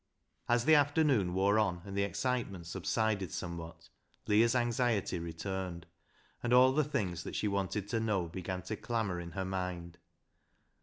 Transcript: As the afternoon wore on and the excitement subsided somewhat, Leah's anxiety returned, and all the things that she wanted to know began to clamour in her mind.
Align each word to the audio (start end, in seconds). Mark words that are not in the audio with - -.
As 0.49 0.65
the 0.65 0.73
afternoon 0.73 1.35
wore 1.35 1.59
on 1.59 1.83
and 1.85 1.95
the 1.95 2.01
excitement 2.01 2.65
subsided 2.65 3.31
somewhat, 3.31 3.89
Leah's 4.25 4.55
anxiety 4.55 5.19
returned, 5.19 5.85
and 6.41 6.51
all 6.53 6.71
the 6.71 6.83
things 6.83 7.21
that 7.21 7.35
she 7.35 7.47
wanted 7.47 7.87
to 7.89 7.99
know 7.99 8.27
began 8.27 8.63
to 8.63 8.75
clamour 8.75 9.19
in 9.19 9.33
her 9.33 9.45
mind. 9.45 9.99